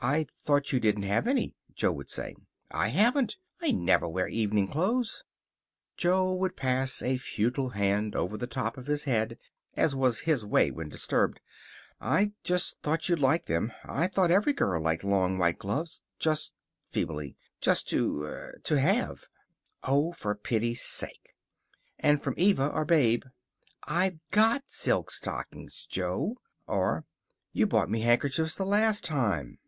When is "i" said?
0.00-0.26, 2.70-2.88, 3.62-3.72, 12.02-12.32, 13.82-14.06